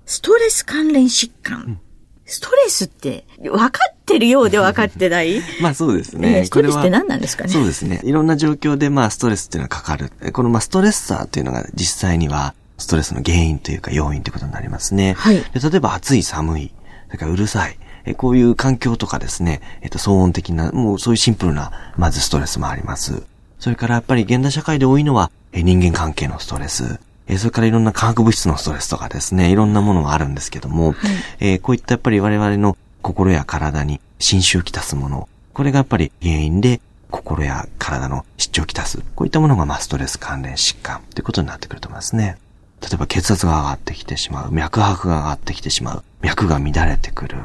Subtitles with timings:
[0.06, 1.60] ストレス関連疾患。
[1.60, 1.80] うん
[2.24, 5.42] ストレスって分かってるようで分かってない？
[5.60, 6.44] まあそうですね。
[6.46, 7.50] ストレスって何なんですかね？
[7.50, 8.00] そうですね。
[8.04, 10.12] いろんな状況でまあストレスっていうのはかかる。
[10.32, 15.14] このまあストレッサーっていうのが実際にはストレスの原因というか要因ということになりますね。
[15.18, 15.34] はい。
[15.52, 16.72] で例えば暑い寒い、
[17.08, 17.76] それからうるさい。
[18.06, 23.24] えこういう環境とかですね、えっと、騒音的な、もうそういうシンプルな、まずストレスもあります。
[23.62, 26.98] それからやっぱり現代社会で多いのは、え人間関係のストレス。
[27.28, 30.96] えそれからいろんな化学物質のストレスとかですね、いろんなものがあるんですけども、はい、
[31.38, 36.80] えー、こういったやっぱり我々の心や体に侵襲をきたすもの、これがやっぱり原因で
[37.12, 38.98] 心や体の失調をきたす。
[39.14, 42.38] こういったものがまあストレス関連疾患ということになってくると思いますね。
[42.80, 47.36] 例えば血圧が上がってきてしまう、脈拍が上がってきてしまう、脈が乱れてくる。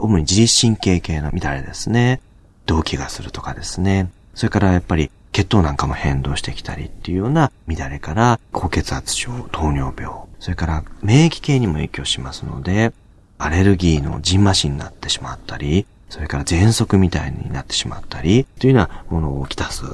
[0.00, 2.20] 主に自律神経系の乱れですね。
[2.66, 4.10] 動悸がするとかですね。
[4.34, 10.10] それからやっぱり血糖なんかも変動してきたりっていうような乱れから高血圧症、糖尿病、
[10.40, 12.94] それから免疫系にも影響しますので、
[13.36, 19.84] アレルギーのジンマシンになってしまったり、それから喘息みたいになってしまったり、というようなものをきたす。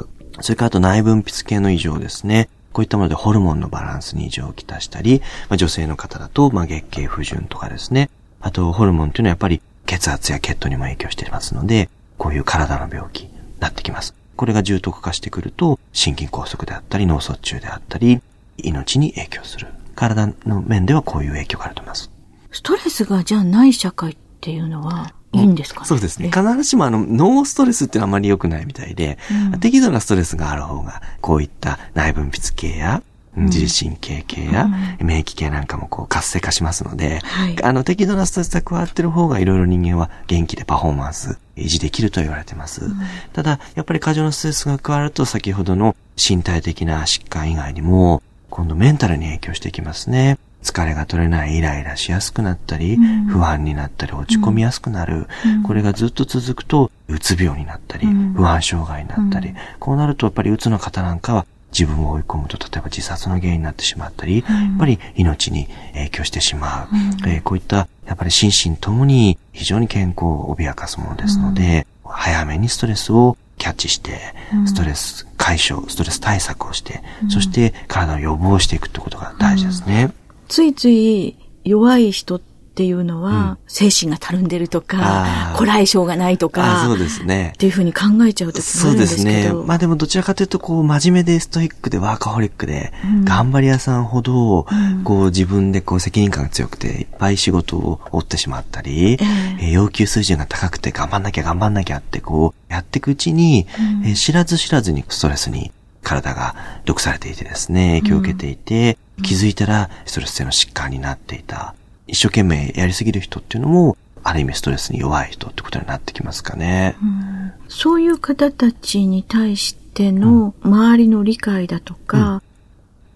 [0.40, 2.48] それからあと内分泌系の異常ですね。
[2.72, 8.10] こういったものでホルモンのバランスに異常をきたしたり、まあ、女性の方だと、まあ、月経不順とかですね。
[8.40, 14.21] あと、ホルモンというのはやっぱり血圧や血糖にも影響していますので、こういう体の病気になってきます。
[14.42, 18.20] これが重篤化してくると、心筋梗塞であったり、脳卒中であったり、
[18.56, 19.68] 命に影響する。
[19.94, 22.10] 体の面ではこういう影響があると思います。
[22.50, 26.26] ストレスがじゃあない社会っていうのは、いいんですか、ね、そうですね。
[26.26, 29.16] 必ずしもあの、ノーストレスっていうのはあまり良くないみたいで、
[29.52, 33.00] うん、適度なストレスがある方が、こういった内分泌系や、
[33.36, 34.68] 自律神経系や
[35.00, 42.84] 免疫系なんかもこう活性化しますので、はい、あの適度なストレスが加わってる方がいろいろ人間は元気でパフォーマンス維持できると言われてます。
[42.84, 42.96] うん、
[43.32, 50.38] ただ、やっぱり過剰なストレスが加わると先ほどの身体的な疾患以外にも今度メンタルに影響してきますね。
[50.62, 66.94] 疲れが取れないイライラしやすくなったり、うん、不安になったり落ち込みやすくなる、うん、これがずっと続くとうつ病になったり、不安障害になったり、こうなるとやっぱりうつの方なんかは自分を追い込むと、例えば自殺の原因になってしまったり、うん、やっぱり命に影響してしまう。
[66.94, 74.18] うん、えー、こういった、やっぱり心身ともに非常に健康を脅かすものですので、うん、早めにストレスをキャッチして、
[74.66, 80.12] ストレス解消、ストレス対策をして、そして体を予防していくってことが大事ですね。
[80.48, 87.52] ついつい弱い人ってっていうのは、精神がたるんでるとか、こらえ性がないとか、そうですね。
[87.54, 89.52] っていうふうに考えちゃうとそうですね。
[89.66, 92.94] まあでもどちらかというと、こう、真面目でストイックでワーカホリックで、
[93.24, 94.66] 頑張り屋さんほど、
[95.04, 99.18] こう、自分でこう、責任感が強くて、いっぱい仕事を負ってしまったり、
[99.60, 103.66] え要求水準が高くて、頑張んなきゃ頑張んなきゃって、こう、やっていくうちに、
[104.06, 106.54] え知らず知らずにストレスに体が
[106.86, 111.74] 毒されていてですね、影響を受けていて、気づいたらストレス性の疾患になっていた。
[112.06, 116.96] 一生懸命やりすぎる人っていうのも、ある意味ストレスに弱い人ってことになってきますかね。
[117.02, 122.42] うん、そういう方たちに対しての周りの理解だとか、うん、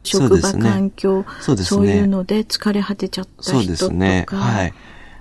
[0.02, 4.26] 職場環境そうね、そういうので疲れ果てちゃった人とか、そうですね。
[4.28, 4.74] はい。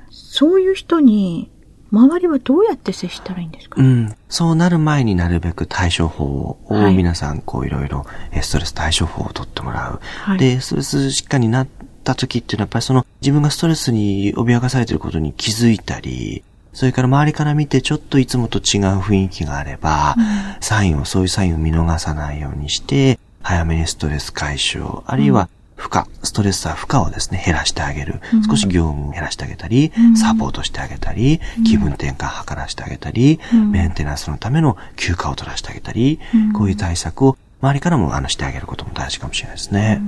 [0.09, 1.51] そういう人に
[1.91, 4.15] 周りはどうやって接したらいいんですか、うん。
[4.27, 8.05] そうなる前になるべく対処法を皆さんこういろいろ
[8.41, 9.99] ストレス対処法を取ってもらう。
[10.23, 11.67] はい、で、ストレス疾患にな
[12.11, 16.43] っった時っていうのはやっぱりその自分がストレスに脅かされていることに気づいたり、
[16.73, 20.23] それから周りから見てちょっといつもと違う雰囲気があれば、うん、
[20.61, 28.19] サインを、そういうサインを見逃さないようにして、早めにストレス解消、あるいは負荷、ストレスは負荷をですね、減らしてあげる。
[28.47, 33.39] 少し業務を減らしてあげたり、サポートしてあげたり、気分転換図らしてあげたり、
[33.71, 36.19] メンテナンスのための休暇を取らせてあげたり、
[36.53, 40.01] こういう対策を周りからもあのしてあげることも大事かもしれないですね。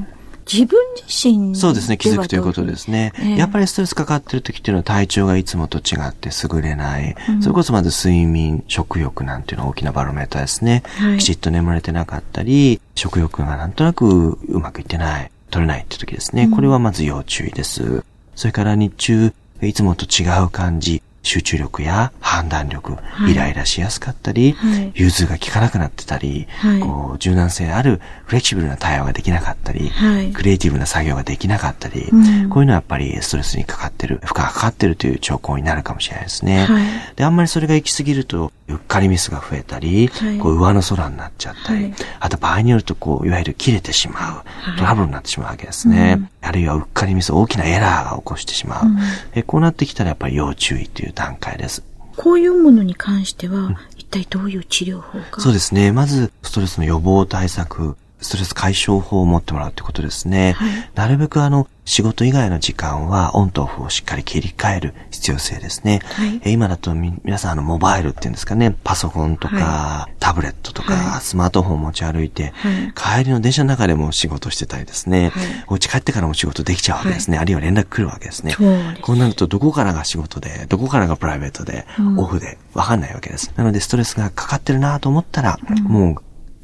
[0.51, 3.13] 自分自身そうですね、気づくということですね。
[3.17, 7.15] えー、やっぱりストレスかかってる時っていうのは体調がいつもと違って優れない。
[7.29, 10.83] うん、それこそまず睡眠、食欲なんていうのは大きなバロメーターですね。
[10.97, 15.31] はい、きちっと眠れてなかったり、食欲がなんとなくうまくいってない。
[15.49, 16.49] 取れないって時ですね。
[16.49, 18.03] これはまず要注意です。
[18.35, 29.91] それから日中、いつもと違う感じ、集中力や判断力、はい、イライラしやすかったり、はい、融通が効かなくなってたり、はい、こう柔軟性あるフレキシブルな対応ができなかったり、
[30.33, 36.67] クリエイティブな作業ができなかったり、うん、こういうのはやっぱりストレスにかかってる、負荷がかかってるという兆候になるかもしれないですね。
[37.15, 40.09] で、あんまりそれが行き過ぎると、うっかりミスが増えたり、
[40.39, 44.43] こう上の空になっちゃったり、あと場合によるとこう、いわゆる切れてしま
[44.75, 46.17] う、トラブルになってしまうわけですね。
[46.17, 48.85] うん、あるいはうっかりミス、大きなエラーが起こしてしまう。
[48.87, 48.97] うん、
[49.33, 51.83] えこうなってきたらやっぱり要注意という段階です。
[52.17, 55.91] こういうものに関しては、一体どういう治療法かそうですね。
[55.91, 60.53] まず、ストレスの予防対策、ストレス解消法を持ってもらうということですね。
[60.53, 66.01] はい、なるべくあの、仕事以外の時間はオンとオフをしっかり切り替える必要性ですね。
[66.03, 72.53] はい、え今だと皆さんあのモバイルっていうんですかね、パソコンとか、はい、タブレットとか、はい、スマートフォンを持ち歩いて、
[72.93, 75.31] 帰りの電車の中でも仕事してたりですね、
[75.67, 77.37] お家帰ってからも仕事できちゃうわけですね。
[77.37, 78.55] あるいは連絡来るわけですね。
[79.01, 83.53] こうなるとどこからが仕事で、どこからがプライベートで、うん、オフで、わかんないわけです。
[83.55, 86.15] なのでストレスがかかってるなと思ったら、うん、もう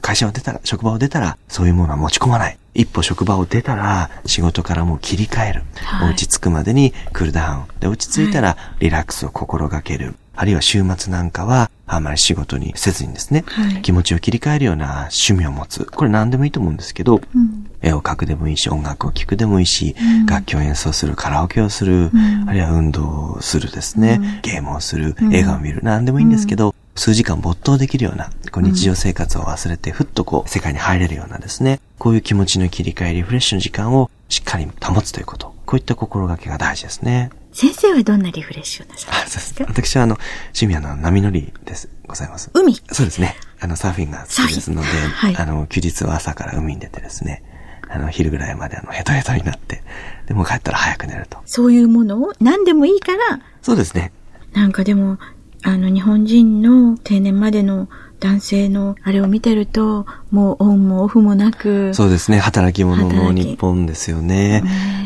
[0.04, 2.58] 会社を出たら、職場を出たら、そういうものは持ち込まない。
[2.74, 5.64] 一歩職場を出たら、仕事からもう切り替える。
[5.76, 7.64] はい、落ち着くまでにクールダウン。
[7.80, 10.08] で、落ち着いたら、リラックスを心がける。
[10.08, 15.86] はい、あるいは週末なんかは、あまり仕事にせずにですね、はい、気持ちを切り替えるような趣味を持つ。
[15.86, 35.54] これ何でもいいと思うんですけど、うん、絵を描くでもいいし、音楽を聴くでもいいし、うん、楽器を演奏する、カラオケをする、うん、あるいは運動をするですね、ゲームをする、映画を見る、何でもいいんですけど、数時間没頭できるような、こう日常生活を忘れて、ふっとこう、世界に入れるようなですね、こういう気持ちの切り替え、リフレッシュの時間をしっかり保つということ。
[35.66, 37.32] こういった心がけが大事ですね。
[37.52, 39.66] 先生はどんなリフレッシュをなさいますか？
[39.68, 40.18] 私はあの、
[40.48, 42.52] 趣味はの波乗りです、ございます。
[42.54, 43.36] 海そうですね。
[43.60, 47.44] あの、サーフィンが好きですので、はい、あの、休日は朝から海に出てですね、
[47.90, 49.84] あの、昼ぐらいまであの、ヘトヘトになって、
[50.26, 51.40] でも帰ったら早く寝ると。
[51.46, 53.40] そういうものを何でもいいから。
[53.62, 54.12] そうですね。
[54.54, 55.18] なんかでも、
[55.64, 57.88] あの、日本人の定年までの
[58.20, 61.94] 男性のあれを見てると、もうオンもオフもなく。
[61.94, 62.40] そうですね。
[62.40, 64.64] 働き者の日本ですよね。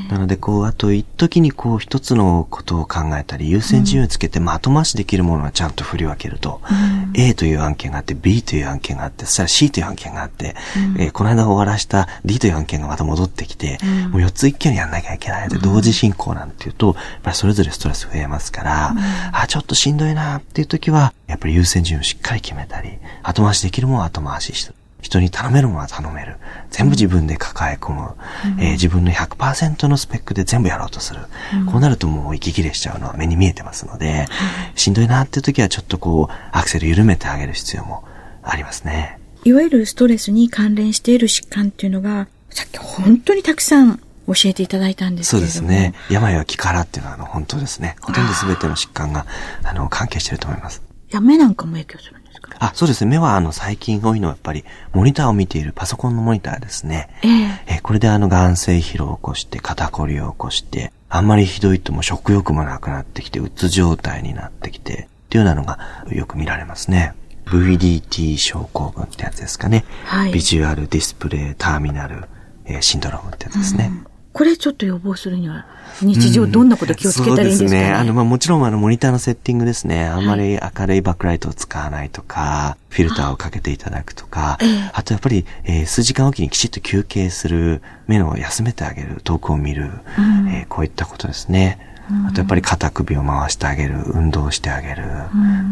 [0.10, 10.56] なので、こう、あと一時にこう一つのことを考えたり、優先順位をつけてまとましできるものはちゃんと振り分けると、うん、A という案件があって、B という案件があって、そしたら C という案件があって、
[10.96, 18.96] うん、えー、この間終わらした D という案件がまた戻ってきて、うん、もう4つ一挙にやんなきゃいけないで、同時進行なんていうと、やっぱりそれぞれストレス増えますから、
[19.34, 22.92] あ、ちょっとしんどいなっていう時は、やっぱり優先順位をしっかり決めたり、
[23.24, 26.38] 後回しできるものは後回しして人に頼めるものは頼める。
[26.70, 28.16] 全部自分で抱え込む。
[28.57, 31.21] うん、えー、自分の100%のスペックで全部やろうとする。
[31.54, 34.28] うん、こうなるともう息切れしちゃうのは目に見えてますので、
[34.76, 38.04] しんどいなっていう時はちょっとこう、アクセル緩めてあげる必要も
[38.44, 39.19] ありますね。
[39.44, 45.30] いわゆるストレスに関連している疾患っていうのが、さっき本当にたくさん教えていただいたんです。
[45.30, 45.94] そうですね。
[46.10, 47.95] 病は気からっていうのはあの本当ですね。
[48.02, 49.26] ほとんど全ての疾患が
[49.64, 50.81] あの関係していると思います。
[51.09, 52.18] や目なんかも影響する
[52.59, 53.11] あ、そうですね。
[53.11, 57.09] 目はあの最近多いのはやっぱりモニターを見ているパソコンのモニターですね。
[57.23, 67.14] えー、えこれであの眼性疲労を起こして肩こりを起こして、あんまりひどいとも食欲もなくなってきて、うつ状態になってきて、っていうようなのがよく見られますね。
[67.45, 69.85] VDT 症候群ってやつですかね。
[70.06, 70.31] はい。
[70.31, 72.26] ビジュアルディスプレイターミナル、
[72.66, 73.92] えー、シンドロームってやつですね。
[73.92, 75.66] うんこれちょっと予防するには、
[76.00, 77.92] 日常どんなこと気をつけたらいいんですかね、うん、そうですね。
[77.92, 80.06] あの、まあ、もちろんあの、モニターのセッティングですね。
[80.06, 84.60] あんまり明るいバックライトを使わないとか、フィルターをかけていただくとか、
[84.94, 89.90] あとやっぱり、えー、数時間おきにきちっと休憩する、目を休めてあげる、遠くを見る、
[90.20, 91.80] うん、えー、こういったことですね。
[92.28, 95.04] あとやっぱり肩首を回してあげる、運動してあげる、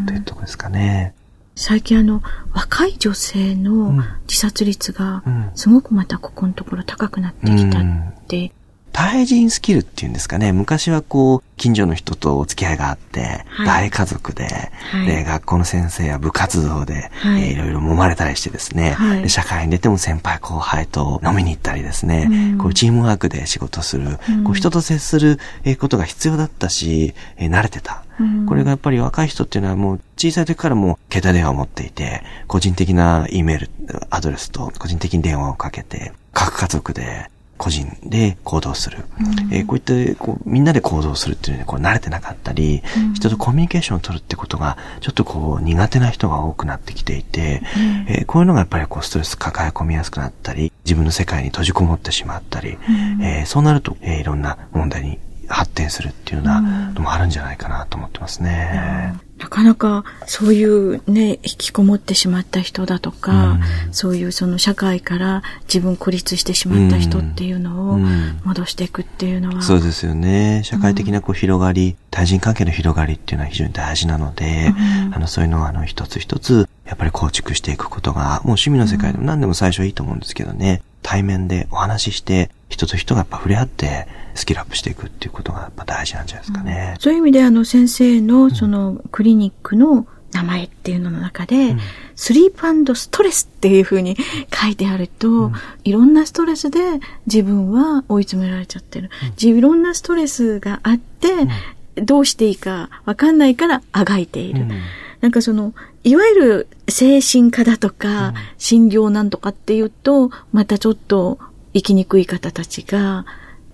[0.08, 1.14] というところですかね。
[1.56, 2.22] 最近あの、
[2.52, 3.92] 若い女性の
[4.28, 7.82] 自殺率が、すごくまたここのところ高くなってきたっ
[8.28, 8.52] て。
[8.92, 14.44] 対人スキルっていうんですかね、昔はこう、近所の人とお付き合いがあって、はい、大家族で、
[14.90, 17.42] はい、で、学校の先生や部活動で、はい。
[17.42, 25.38] えー、いろいろ揉まれたりしてですね、はい、で社会に出ても先輩後輩と飲みに行ったりですね、うん、こうチームワークで仕事する、うん、こう人と接する
[25.78, 28.05] ことが必要だったし、えー、慣れてた。
[28.46, 33.70] これがやっぱり若い人っていうのはもう小さい時からもう携帯電話を持っていて、個人的な E メール、
[34.10, 39.04] アドレスと個人的に電話をかけて、各家族で個人で行動する。
[39.18, 52.78] うん、えー、こういったこうみんなで行動するっていうのにこう慣れてなかったり、うん、人とコミュニケーションを取るってことがちょっとこう苦手な人が多くなってきていて、うん、えー、こういうのがやっぱりこうストレス抱え込みやすくなったり、自分の世界に閉じこもってしまったり、
[53.22, 56.60] えー、そうなると、えー、いろんな問題に発展するっていうような
[56.92, 59.14] のもあるんじゃないかなと思ってますね。
[59.38, 67.98] なかなかそういうね、引きこもってしまった人だとか、うん、そういうその社会から自分孤立してしまった人っていうのを
[68.44, 69.54] 戻していくっていうのは。
[69.54, 70.62] うんうん、そうですよね。
[70.64, 74.72] 社会的なこう広がり、対人関係の広がりっていうのは非常に大事なので、
[75.12, 86.92] あのそういうのをあの一つ一つやっぱり構築していくことが、もう趣味の世界でも何でも最初はいいと思うんですけどね、対面でお話しして、人と人がやっぱ触れ合って、スキルアップしていくっていうことがやっぱ大事なんじゃないですかね。
[86.96, 91.80] うん、そういう意味であの先生のそのクリニックの名前っていうのの中で、うん、
[92.14, 94.16] スリープストレスっていうふうに
[94.52, 95.52] 書いてあると、うん、
[95.84, 96.80] いろんなストレスで
[97.26, 99.10] 自分は追い詰められちゃってる。
[99.22, 101.28] うん、いろんなストレスがあって、
[101.96, 104.66] どうしていいかわかんないからあがいている。
[105.22, 105.72] なんかその、
[106.04, 111.38] いわゆる精神科だとか、診療なんとかっていうと、またちょっと
[111.76, 113.26] 生きにくい方たちが、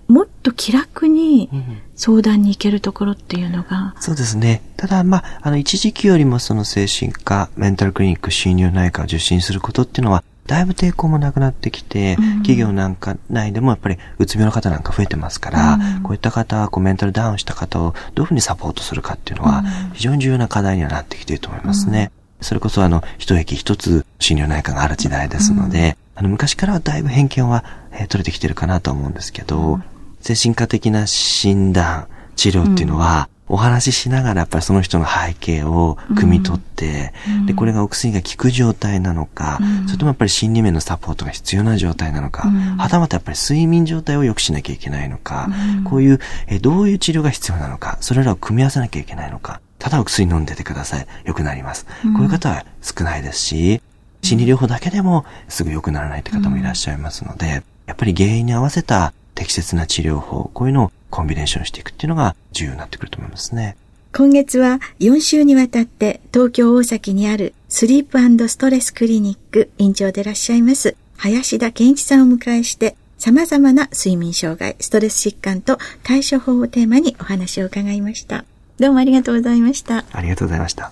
[0.09, 1.49] もっと気楽に
[1.95, 3.95] 相談に行けるところっていうのが。
[3.99, 4.61] そうですね。
[4.75, 22.11] ただ、まあ、あの、一時期よりもその精神科、メンタルクリニック、診療内科を受診することっていうのは、だいぶ抵抗もなくなってきて、うん、企業なんか内でもやっぱりうつ病の方なんか増えてますから、うん、こういった方はこうメンタルダウンした方をどういうふうにサポートするかっていうのは、非常に重要な課題にはなってきていると思いますね。
[22.39, 29.79] うん、それこそあの、一駅一つ診療内科がある時代ですので、あの、昔からはだいぶ偏見は、えー、取れてきてるかなと思うんですけど、
[30.21, 45.49] 精神科的な診断、治療っていうのは、お話ししながらやっぱりその人の背景を汲み取って、うん、で、これがお薬が効く状態なのか、うん、それともやっぱり心理面のサポートが必要な状態なのか、うん、はたまたやっぱり睡眠状態を良くしなきゃいけないのか、
[45.83, 51.07] こういう、えどういう治療が必要なのか、それらを組み合わせなきゃいけないのか、ただお薬飲んでてください。
[51.25, 51.85] 良くなります。
[52.15, 53.81] こういう方は少ないですし、
[54.23, 63.75] 心理療法だけでもすぐ良くならないって方もいらっしゃいますので、やっぱり原因に合わせた適切な治療法、こういうのをコンビネーションしていくっていうのが重要になってくると思いますね。
[64.15, 78.43] 今月は4週にわたって東京大崎にあるスリープストレスクリニック院長でいらっしゃいます林田健一さんを迎えして様々な睡眠障害、ストレス疾患と対処法をテーマにお話を伺いました。
[78.79, 80.03] どうもありがとうございました。
[80.11, 80.91] ありがとうございました。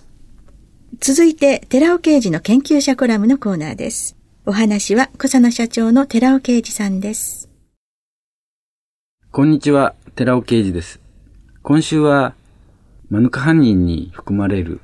[1.04, 4.16] 続いて、寺尾刑事の研究者コラムのコーナーです。
[4.46, 7.50] お話は、小佐野社長の寺尾刑事さんです。
[9.32, 11.00] こんにちは、寺尾啓二です。
[11.64, 12.36] 今週は、
[13.10, 14.80] マヌカハニンに含まれる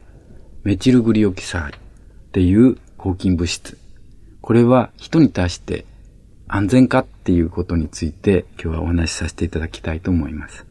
[0.64, 1.80] メチルグリオキサールっ
[2.32, 3.78] ていう抗菌物質。
[4.42, 5.86] これは人に対して
[6.48, 10.66] 安全かっていうことについて今日はお話しさせていただきたいと思います。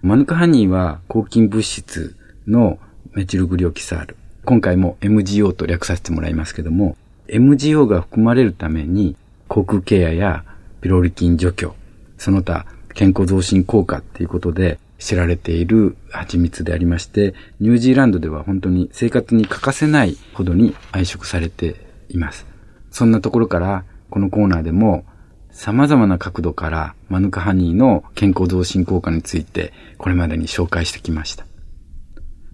[0.00, 2.78] マヌカハニーは抗菌物質の
[3.12, 4.16] メチルグリオキサール。
[4.48, 9.14] 今回も MGO と略させてもらいますけども、MGO が含まれるために
[9.46, 10.42] 口腔ケアや
[10.80, 11.74] ピロリ菌除去、
[12.16, 12.64] その他
[12.94, 21.76] 健康増進効果っていうことで知られている蜂蜜でありまして、ニュージーランドでは本当に生活に欠かせないほどに愛食されて
[22.08, 22.46] います。
[22.90, 25.04] そんなところから、このコーナーでも
[25.50, 31.44] 様々な角度からマヌカハニーの健康増進効果についてこれまでに紹介してきました。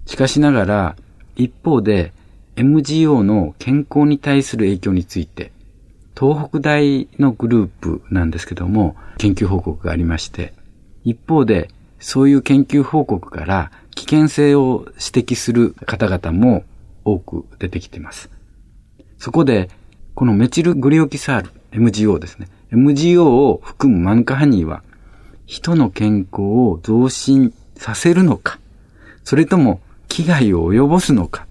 [0.07, 0.97] しかしながら、
[1.37, 2.13] 一方で
[2.57, 5.53] MGO の健康に対する影響について
[6.19, 10.55] 東北大のグループなんですけども、研究報告がありまして、
[11.05, 16.65] 一方で、そういう研究報告から危険性を指摘する方々も
[17.05, 18.31] 多く出てきています。
[19.19, 19.71] そこで、
[20.15, 22.49] このメチルグリオキサール、MGO ですね。
[22.71, 24.85] MGO を含むマヌカハニーは、
[25.47, 28.61] 人の健康を増進させるのか、
[29.25, 29.81] それとも
[30.15, 31.45] 危害を及ぼすのか、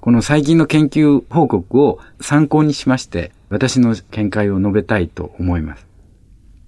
[0.00, 5.86] この最近の研究報告を参考にしまして、私の見解を述べたいと思います。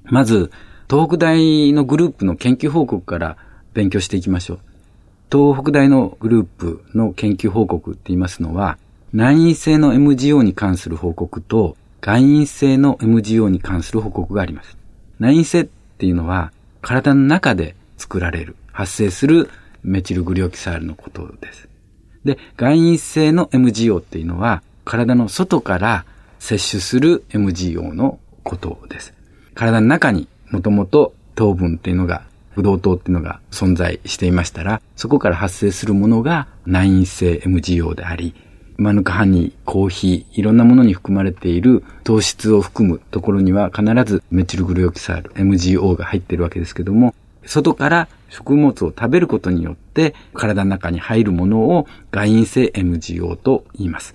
[0.05, 0.53] まず、
[0.89, 3.37] 東北大のグループの研究報告から
[3.75, 4.59] 勉強していきましょう。
[5.33, 8.79] 東北大のグループの研究報告って言いますのは、
[9.13, 14.77] 内因性の MGO に関する報告と、外因性の MGO に関する報告があります。
[15.19, 19.51] 内因性ってっていうのは、体の中で作られる、発生する
[19.83, 21.69] メチルグリオキサールのことです。
[22.25, 26.05] で、外因性の MGO っていうのは、体の外から
[26.39, 29.15] 摂取する MGO のことです。
[29.55, 32.23] 体の中にもともと糖分っていうのが、
[32.57, 38.35] ブドウ糖っていうのが存在していましたら、そこから発生するものが内因性 MGO であり、
[38.77, 47.15] マヌカハニー、コーヒー、いろんなものに含まれている糖質を含むところには必ずメチルグルオキサール、MGO が入ってるわけですけども、
[47.51, 54.15] 外から食物を食べることによって体の中に入るものを外因性 MGO と言います。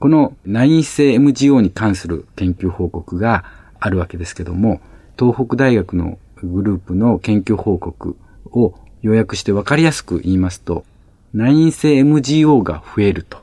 [0.00, 3.44] この内因性 MGO に関する研究報告が
[3.80, 4.80] あるわけですけども、
[5.18, 8.16] 東北大学のグループの研究報告
[8.46, 10.86] を要約してわかりやすく言いますと、
[11.34, 13.42] 内因性 MGO が増えると、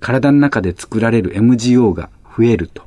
[0.00, 2.84] 体の中で作られる MGO が増えると、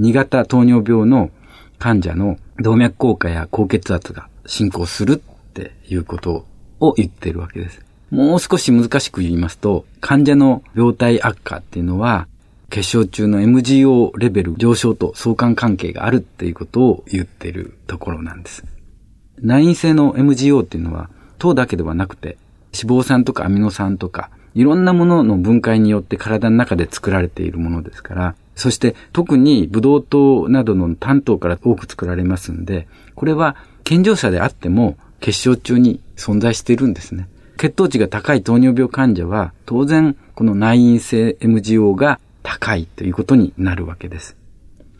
[0.00, 1.30] 2型糖尿病の
[1.78, 6.46] 患者の動脈硬化や高血圧が進行するっていうこと
[6.80, 7.80] を言ってるわけです。
[8.10, 12.28] もう少し難しく言いますと、患者の病態悪化っていうのは、
[12.70, 18.64] 血小中の MGO レベル上昇と相関関係があるっていうことを言ってるところなんです。
[19.40, 22.38] 内因性の MGO っていうのは、糖だけではなくて、
[22.74, 37.28] 脂肪酸とかアミノ酸とか、いろんなものの分解によって体の中で作られているものですから、そして特にブドウ糖などの担当から多く作られますんで、これは健常者であっても血小中に存在しているんですね。
[37.58, 44.36] 血糖値が高い糖尿病患者は当然この内因性 MGO が高いということになるわけです。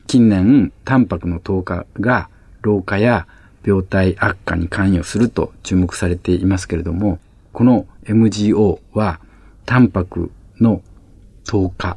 [0.06, 2.28] 近年、タンパクの糖化が
[2.60, 3.26] 老化や
[3.64, 7.18] 病態悪化に関与すると注目されていますけれども、
[7.52, 9.18] この MGO は
[9.64, 10.82] タンパクの
[11.44, 11.96] 糖化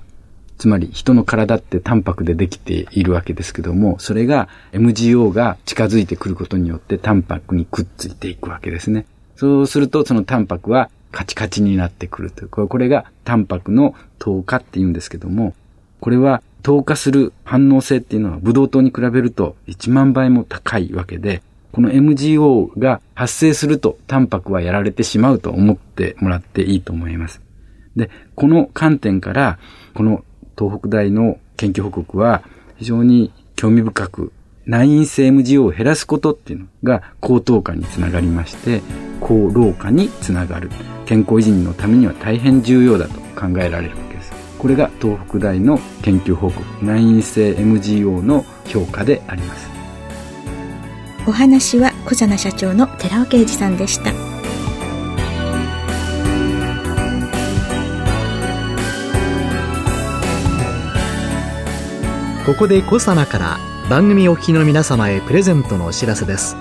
[0.59, 9.05] つまり人の体ってタンパクでできているわけですけども、それが MGO が近づいてくることによってタンパクにくっついていくわけですね。
[9.37, 12.49] そうするとそのタンパクはカチカチになってくるという。
[12.49, 15.55] これがタンパクの糖化って言うんですけども、
[16.01, 27.41] これは糖化する反応性っていうのはブドウ糖に比べると1万倍も高いわけで、この MGO が発生するとタンパクはやられてしまうと思ってもらっていいと思います。
[27.95, 29.57] で、この観点から、
[29.93, 30.25] この
[30.60, 32.43] 東北大の研究報告は
[32.76, 34.34] 非常に興味深く、
[34.65, 38.82] 内因性 MGO を減らすことっていうのが高等化につながりまして、
[39.22, 40.69] 高老化につながる。
[41.06, 44.32] 健康維持のためには大変重要だと考えられるわけです。
[44.60, 49.69] これが東北大の研究報告、内因性 MGO の評価であります。
[51.26, 54.12] お話は小佐奈社長の寺尾啓二さんでした。
[62.45, 63.58] ここでコサナから
[63.89, 66.56] 番組お聞きの皆様へプレゼントのお知らせです。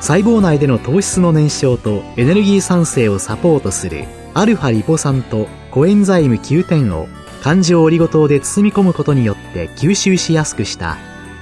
[0.00, 7.08] 細胞内での糖質の燃焼とエネルギー産生をサポートするアルファリポ酸とコエンザイム9点を
[7.42, 10.98] 環状オリゴ糖で包み込むことによって吸収しやすくした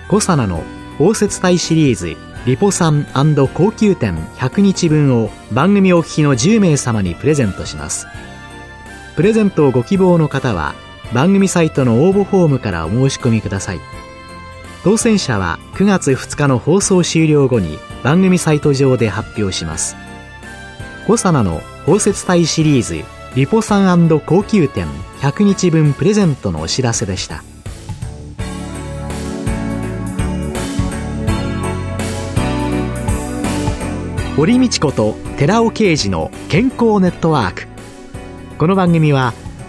[0.09, 0.63] コサナの
[0.99, 3.07] 包摂体シリーズリポ酸
[3.55, 8.07] 高級点100日分を番組お聞きの10名様にプレゼントします。
[9.17, 10.75] プレゼントをご希望の方は
[11.13, 13.81] 番組サイトの応募フォームからお申し込みください。
[14.85, 19.97] 当選者は9月2日の放送終了後に番組サイト上で発表します。
[21.07, 24.87] コサナの包摂体シリーズリポ酸高級店
[25.21, 27.43] 100日分プレゼントのお知らせでした。
[34.37, 37.67] 堀道子と寺尾啓二の健康ネットワーク。
[38.59, 39.33] この番組は「